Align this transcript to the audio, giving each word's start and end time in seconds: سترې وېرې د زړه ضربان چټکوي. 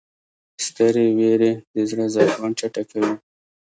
سترې 0.65 1.05
وېرې 1.17 1.51
د 1.73 1.75
زړه 1.89 2.05
ضربان 2.15 2.51
چټکوي. 2.59 3.11